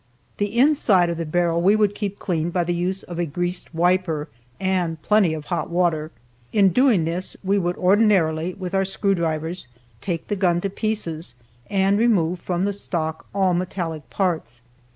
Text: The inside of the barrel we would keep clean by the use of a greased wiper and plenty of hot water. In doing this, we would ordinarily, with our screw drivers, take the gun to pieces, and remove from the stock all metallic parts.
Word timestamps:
The 0.37 0.57
inside 0.57 1.11
of 1.11 1.17
the 1.17 1.27
barrel 1.27 1.61
we 1.61 1.75
would 1.75 1.93
keep 1.93 2.17
clean 2.17 2.49
by 2.49 2.63
the 2.63 2.73
use 2.73 3.03
of 3.03 3.19
a 3.19 3.25
greased 3.27 3.71
wiper 3.71 4.29
and 4.59 4.99
plenty 5.03 5.31
of 5.35 5.45
hot 5.45 5.69
water. 5.69 6.09
In 6.51 6.69
doing 6.69 7.05
this, 7.05 7.37
we 7.43 7.59
would 7.59 7.77
ordinarily, 7.77 8.55
with 8.55 8.73
our 8.73 8.83
screw 8.83 9.13
drivers, 9.13 9.67
take 10.01 10.27
the 10.27 10.35
gun 10.35 10.59
to 10.61 10.71
pieces, 10.71 11.35
and 11.69 11.99
remove 11.99 12.39
from 12.39 12.65
the 12.65 12.73
stock 12.73 13.27
all 13.31 13.53
metallic 13.53 14.09
parts. 14.09 14.63